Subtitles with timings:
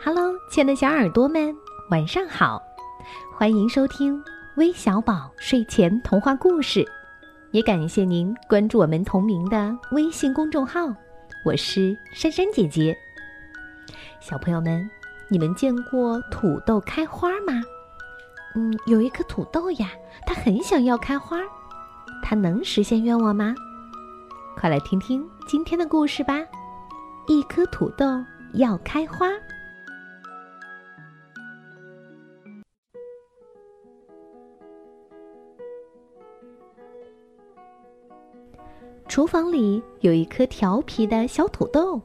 [0.00, 1.54] Hello，亲爱的小耳朵们，
[1.90, 2.62] 晚上好！
[3.34, 4.22] 欢迎收听
[4.54, 6.86] 微小宝睡前童话故事，
[7.50, 10.86] 也感谢您关注我们同名的微信公众号。
[11.44, 12.96] 我是珊珊姐姐。
[14.20, 14.88] 小朋友们，
[15.28, 17.60] 你们见过土豆开花吗？
[18.54, 19.90] 嗯，有一颗土豆呀，
[20.24, 21.38] 它很想要开花，
[22.22, 23.52] 它能实现愿望吗？
[24.56, 26.38] 快来听听今天的故事吧！
[27.26, 28.06] 一颗土豆
[28.54, 29.26] 要开花。
[39.18, 42.00] 厨房里有一颗调皮的小土豆，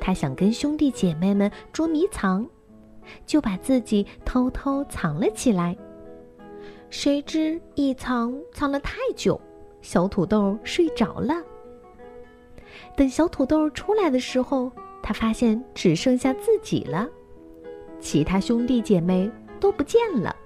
[0.00, 2.48] 他想跟兄弟姐妹们捉迷藏，
[3.26, 5.76] 就把自己偷偷藏了起来。
[6.88, 9.40] 谁知一藏藏了太久，
[9.82, 11.34] 小土豆睡着了。
[12.96, 14.70] 等小土豆出来的时候，
[15.02, 17.08] 他发现只剩下自己了，
[17.98, 20.36] 其他兄弟姐妹都不见了。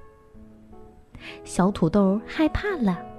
[1.44, 3.13] 小土豆害怕了。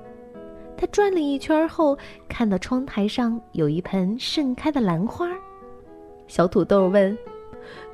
[0.77, 5.29] 他转了一圈后，看到窗台上有一盆盛开的兰花。
[6.27, 7.17] 小土豆问：“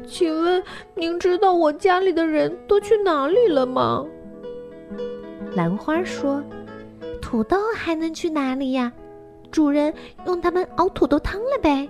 [0.08, 0.64] 请问
[0.96, 4.06] 您知道我家里的人都去哪里了吗？”
[5.54, 6.42] 兰花说
[7.22, 8.92] ：“土豆还能去哪里呀？
[9.52, 9.94] 主人
[10.26, 11.88] 用它们熬土豆汤了呗。”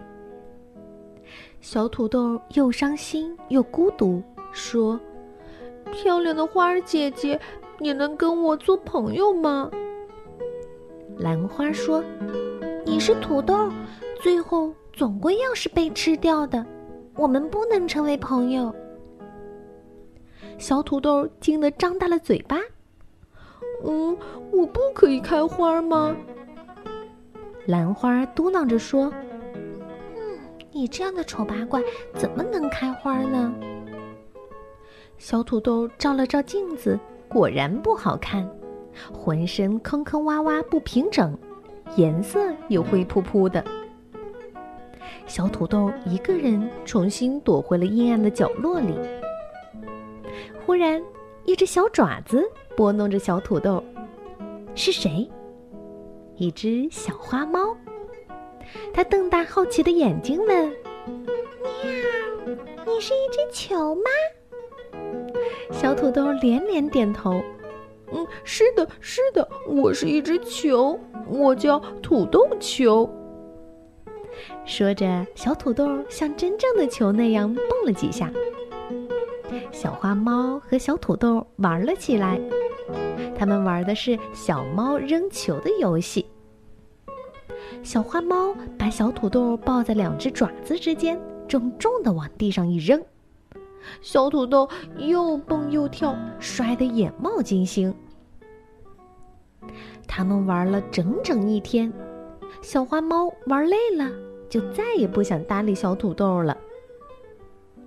[1.62, 5.00] 小土豆又伤心又孤独，说
[5.94, 7.40] ：“漂亮的花儿姐姐，
[7.78, 9.70] 你能跟我做朋友吗？”
[11.22, 12.04] 兰花说
[12.84, 13.72] ：“你是土豆，
[14.24, 16.66] 最后总归要是被吃掉的。
[17.16, 18.74] 我们不能成为朋友。”
[20.58, 22.58] 小土豆惊得张大了嘴巴。
[23.86, 24.18] “嗯，
[24.52, 26.16] 我不可以开花吗？”
[27.68, 29.14] 兰花嘟囔着说
[30.18, 30.40] ：“嗯，
[30.72, 31.84] 你这样的丑八怪
[32.16, 33.54] 怎么能开花呢？”
[35.20, 38.50] 小土豆照了照镜子，果然不好看。
[39.12, 41.38] 浑身坑坑洼洼不平整，
[41.96, 43.64] 颜色也灰扑扑的。
[45.28, 48.94] 小土豆一个人重新躲回了阴暗的角落里。
[50.66, 51.02] 忽然，
[51.46, 52.44] 一只小爪子
[52.76, 53.84] 拨弄着小土豆，
[54.76, 55.30] 是谁？
[56.36, 57.76] 一只小花猫。
[58.94, 60.70] 它瞪大好奇的眼睛问
[61.06, 61.26] ：“喵，
[62.86, 64.02] 你是一只球吗？”
[65.72, 67.42] 小土豆连连点头。
[68.14, 73.10] 嗯，是的，是的，我是一只球，我叫土豆球。
[74.66, 78.32] 说着，小土豆像真正的球那样蹦了几下。
[79.72, 82.40] 小花猫和小土豆玩了起来，
[83.38, 86.26] 他们玩的是小猫扔球的游戏。
[87.84, 93.02] 小花猫把小土豆抱在两只爪子之间，重重的往地上一扔。
[94.02, 97.94] 小土豆又蹦又跳，摔得眼冒金星。
[100.08, 101.92] 他们玩了整整一天，
[102.62, 104.10] 小花猫玩累了，
[104.50, 106.58] 就再也不想搭理小土豆了。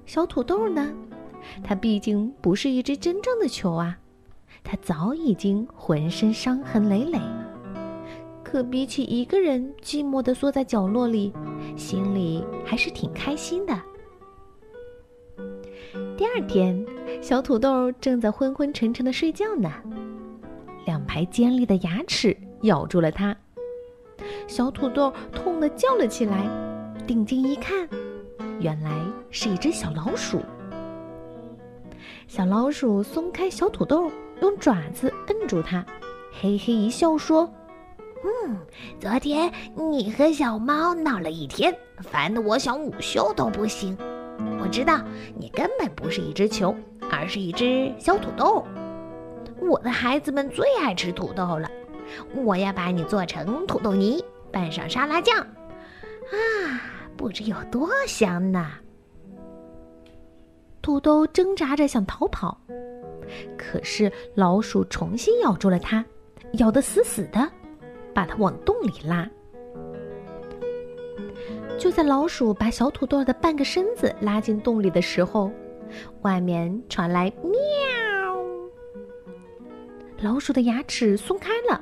[0.06, 0.92] 小土豆呢？
[1.62, 3.98] 它毕竟不是一只真正的球啊，
[4.62, 7.18] 它早已经浑身伤痕累累。
[8.42, 11.32] 可比起一个人寂寞的缩在角落里，
[11.76, 13.78] 心里还是挺开心的。
[16.16, 16.86] 第二天，
[17.20, 19.68] 小土豆正在昏昏沉沉的睡觉呢，
[20.86, 23.36] 两排尖利的牙齿咬住了它。
[24.46, 26.48] 小土豆痛得叫了起来，
[27.04, 27.88] 定睛一看，
[28.60, 28.92] 原来
[29.30, 30.40] 是一只小老鼠。
[32.28, 34.08] 小老鼠松开小土豆，
[34.40, 35.84] 用爪子摁住它，
[36.30, 37.52] 嘿嘿一笑说
[38.22, 38.56] ：“嗯，
[39.00, 43.98] 昨天你和小猫闹了一天，烦得我想午休都不行。”
[44.74, 45.00] 知道
[45.38, 46.74] 你根本不是一只球，
[47.08, 48.66] 而是一只小土豆。
[49.60, 51.70] 我的孩子们最爱吃土豆了，
[52.34, 54.20] 我要把你做成土豆泥，
[54.50, 56.82] 拌上沙拉酱，啊，
[57.16, 58.68] 不知有多香呢！
[60.82, 62.60] 土豆挣扎着想逃跑，
[63.56, 66.04] 可是老鼠重新咬住了它，
[66.54, 67.48] 咬得死死的，
[68.12, 69.30] 把它往洞里拉。
[71.84, 75.52] 就在老鼠把小土豆的半个身子拉进洞里的时候，
[76.22, 77.52] 外面传来“喵”，
[80.22, 81.78] 老鼠的牙齿松开了，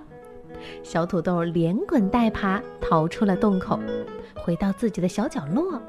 [0.82, 3.78] 小土豆连滚带爬逃出了洞口，
[4.34, 5.80] 回到自己的小角落。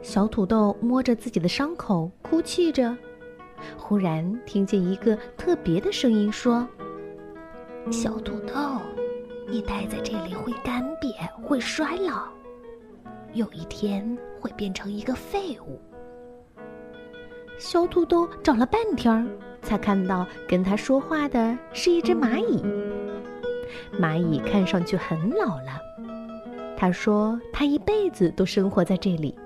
[0.00, 2.96] 小土豆摸着自己的伤口，哭泣着。
[3.76, 6.66] 忽然听见一个特别的声音说
[7.92, 8.54] ：“小土豆。”
[9.54, 12.26] 你待在这里会干瘪，会衰老，
[13.34, 15.80] 有一天会变成一个废物，
[17.56, 19.24] 小土豆找了半天儿，
[19.62, 22.64] 才看到跟他说话的是一只蚂蚁。
[23.96, 25.80] 蚂蚁看上去很老了。
[26.76, 29.38] 他说他一辈子都生活在这里，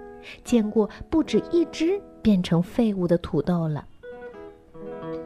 [0.43, 3.85] 见过不止一只变成废物的土豆了。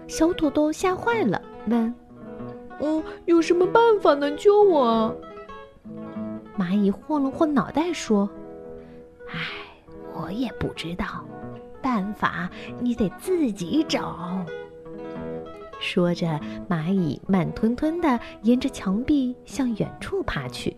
[0.09, 1.95] 小土豆吓坏了，问
[2.83, 5.17] ：“嗯，有什么办法能救我？”
[6.59, 8.29] 蚂蚁晃了晃脑袋说
[9.31, 9.39] ：“唉，
[10.13, 11.25] 我也不知道，
[11.81, 14.45] 办法你得自己找。”
[15.81, 16.39] 说着，
[16.69, 20.77] 蚂蚁慢吞吞地沿着墙壁向远处爬去。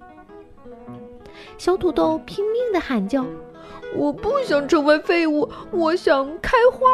[1.59, 3.27] 小土豆拼命地喊叫
[3.97, 6.87] ：“我不想成为废物，我想开花。”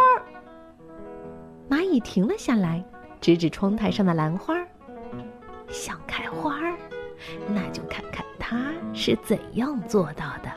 [1.69, 2.85] 蚂蚁停了下来，
[3.21, 4.57] 指指窗台上的兰花
[5.71, 6.77] ：“想开花儿，
[7.49, 10.51] 那就看看它是怎样做到的。”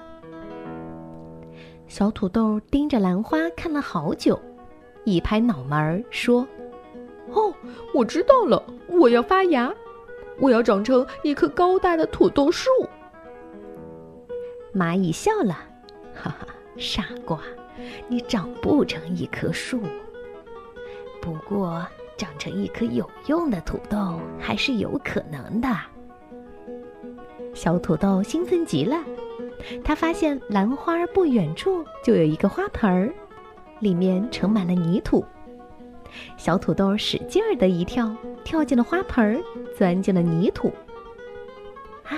[1.88, 4.40] 小土豆盯着兰花看了好久，
[5.04, 6.48] 一拍脑门儿说
[7.32, 7.54] ：“哦，
[7.94, 9.72] 我知道了，我要发芽，
[10.40, 12.70] 我要长成一棵高大的土豆树。”
[14.74, 15.56] 蚂蚁笑了，
[16.16, 17.40] 哈哈，傻瓜，
[18.08, 19.80] 你长不成一棵树。
[21.22, 21.86] 不过，
[22.24, 25.68] 长成一颗有用的土豆还是有可能的。
[27.54, 28.96] 小土豆兴奋极了，
[29.84, 33.14] 他发现兰花不远处就有一个花盆儿，
[33.82, 35.26] 里面盛满了泥土。
[36.38, 38.16] 小土豆使劲儿的一跳，
[38.46, 39.44] 跳进了花盆儿，
[39.78, 40.72] 钻进了泥土。
[42.06, 42.16] 啊，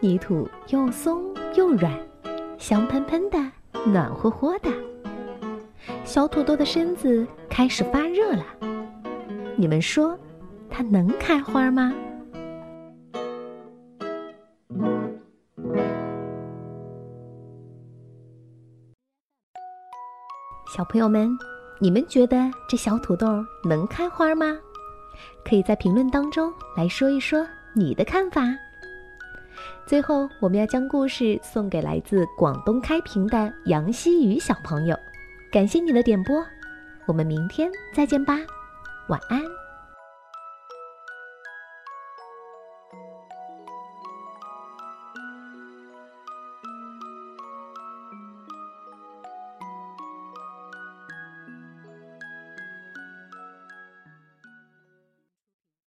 [0.00, 1.32] 泥土又松。
[1.54, 1.92] 又软，
[2.56, 3.38] 香喷喷的，
[3.84, 4.70] 暖和和的。
[6.02, 8.71] 小土豆的身子开始发热了。
[9.62, 10.18] 你们说，
[10.68, 11.94] 它能开花吗？
[20.74, 21.30] 小朋友们，
[21.78, 23.28] 你们觉得这小土豆
[23.62, 24.58] 能开花吗？
[25.44, 28.42] 可以在评论当中来说一说你的看法。
[29.86, 34.96] 最后，我们要将故事送给来自广东开平的杨希宇小朋友，
[35.52, 36.44] 感谢你的点播，
[37.06, 38.40] 我们明天再见吧，
[39.12, 39.61] 晚安。